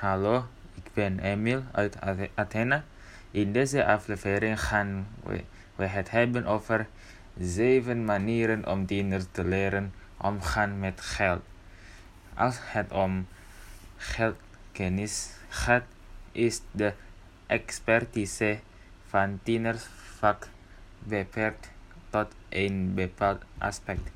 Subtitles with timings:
[0.00, 1.96] Hallo, ik ben Emil uit
[2.34, 2.84] Athena.
[3.30, 5.06] In deze aflevering gaan
[5.76, 6.86] we, het hebben over
[7.38, 11.42] zeven manieren om tieners te leren omgaan met geld.
[12.34, 13.26] Als het om
[13.96, 15.84] geldkennis gaat,
[16.32, 16.92] is de
[17.46, 18.58] expertise
[19.06, 19.84] van tieners
[20.18, 20.48] vaak
[20.98, 21.70] beperkt
[22.10, 24.10] tot een bepaald aspect.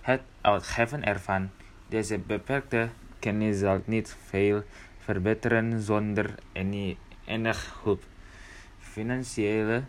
[0.00, 1.50] Het uitgeven ervan,
[1.88, 2.88] deze beperkte
[3.18, 4.62] kennis zal niet veel
[5.06, 6.34] verbeteren zonder
[7.26, 8.02] enig hulp.
[8.78, 9.82] Financiële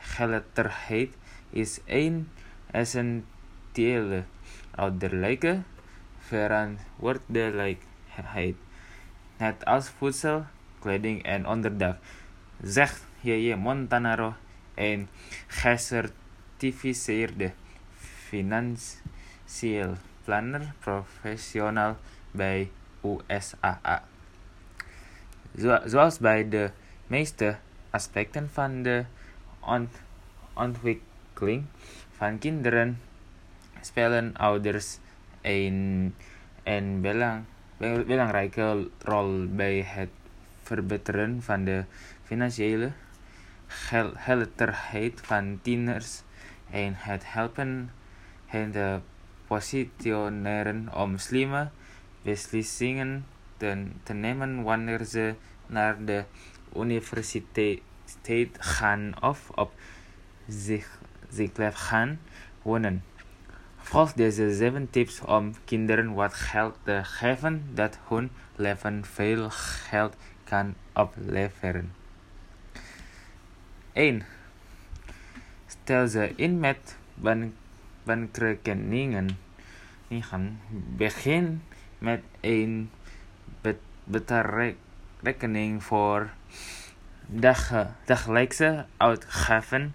[0.00, 1.16] geletterdheid
[1.50, 2.28] is een
[2.70, 4.24] essentiële
[4.74, 5.62] ouderlijke
[6.18, 8.56] verantwoordelijkheid.
[9.38, 10.46] Net als voedsel,
[10.78, 11.98] kleding en onderdak,
[12.62, 13.54] zegt J.J.
[13.54, 14.34] Montanaro,
[14.74, 15.08] een
[15.46, 17.52] gecertificeerde
[18.28, 21.96] financieel planner professional
[22.30, 22.70] bij
[23.02, 24.11] USAA.
[25.84, 26.70] Zoals bij de
[27.06, 27.56] meeste
[27.90, 29.04] aspecten van de
[29.60, 30.00] ont
[30.52, 31.64] ontwikkeling
[32.10, 33.00] van kinderen
[33.80, 34.98] spelen ouders
[35.40, 36.14] een,
[36.62, 37.44] een belang,
[38.06, 40.08] belangrijke rol bij het
[40.62, 41.84] verbeteren van de
[42.22, 42.92] financiële
[43.66, 46.22] geletterdheid van tieners
[46.70, 47.90] en het helpen
[48.46, 49.00] hen te
[49.46, 51.70] positioneren om slimme
[52.22, 53.24] beslissingen
[54.02, 55.34] te, nemen wanneer ze
[55.66, 56.24] naar de
[56.76, 57.80] universiteit
[58.58, 59.72] gaan of op
[60.48, 62.20] zich, zichzelf gaan
[62.62, 63.04] wonen.
[63.76, 70.16] Volg deze zeven tips om kinderen wat geld te geven dat hun leven veel geld
[70.44, 71.92] kan opleveren.
[73.92, 74.22] 1.
[75.66, 76.96] Stel ze in met
[78.04, 79.28] bankrekeningen.
[80.96, 81.62] Begin
[81.98, 82.90] met een
[84.04, 86.30] betaalrekening voor
[87.26, 89.94] dag, dagelijkse uitgaven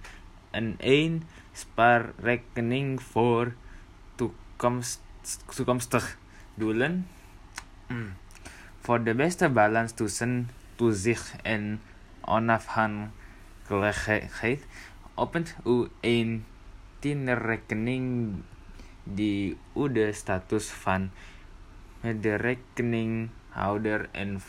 [0.52, 1.24] en een
[1.54, 3.54] spaarrekening voor
[4.16, 5.02] toekomst,
[5.56, 6.18] toekomstig
[6.54, 7.08] doelen.
[7.88, 8.14] Mm.
[8.80, 11.82] Voor de beste balans tussen toezicht en
[12.22, 14.66] onafhankelijkheid
[15.14, 16.46] opent u een
[17.00, 18.34] tienerrekening
[19.04, 21.10] die u de status van
[22.02, 24.40] met de rekeninghouder en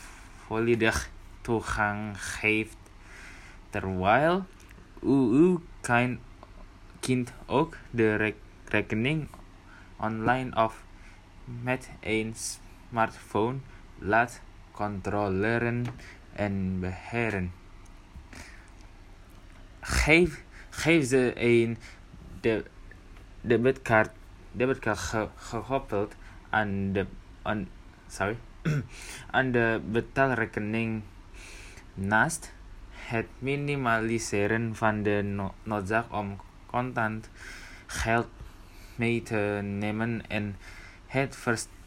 [0.45, 1.09] volledig
[1.41, 2.77] toegang geeft,
[3.69, 4.45] terwijl
[5.01, 5.61] uw
[6.99, 8.33] kind ook de
[8.65, 9.27] rekening
[9.97, 10.83] online of
[11.61, 13.57] met een smartphone
[13.97, 15.85] laat controleren
[16.33, 17.51] en beheren.
[19.79, 21.77] Geef, geef ze een
[22.41, 22.65] de,
[23.41, 24.11] debitkaart,
[24.81, 26.15] ge, gekoppeld
[26.49, 27.05] aan de
[27.41, 27.67] aan,
[28.07, 28.37] sorry,
[29.31, 31.01] aan de betaalrekening.
[31.93, 32.53] Naast
[32.91, 37.29] het minimaliseren van de no noodzaak om contant
[37.85, 38.27] geld
[38.95, 40.55] mee te nemen en
[41.07, 41.37] het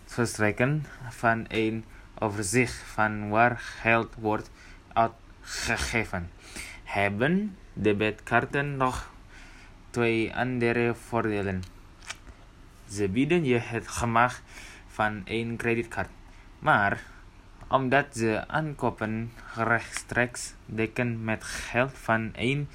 [0.07, 1.85] verstrekken van een
[2.19, 4.51] overzicht van waar geld wordt
[4.93, 6.31] uitgegeven,
[6.85, 9.11] hebben debitkaarten nog
[9.91, 11.63] twee andere voordelen.
[12.89, 14.41] Ze bieden je het gemak
[14.93, 16.09] van een creditcard.
[16.59, 17.03] Maar
[17.69, 22.69] omdat ze aankopen rechtstreeks dekken met geld van een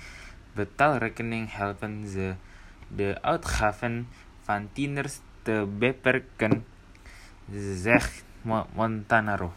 [0.53, 2.35] betaalrekening helpen ze
[2.87, 4.07] de uitgaven
[4.41, 6.65] van tieners te beperken,
[7.75, 8.23] zegt
[8.73, 9.53] Montanaro.